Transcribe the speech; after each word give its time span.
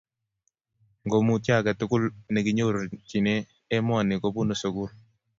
ngomutye 1.05 1.51
aketukul 1.59 2.03
nekinyorchine 2.33 3.33
emoni 3.75 4.13
kobunuu 4.21 4.59
sukul 4.61 4.89